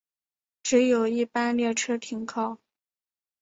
[0.63, 2.57] 只有一般列车停靠。